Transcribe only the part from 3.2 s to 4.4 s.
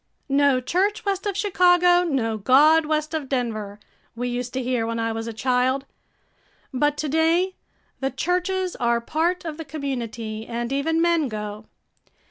Denver," we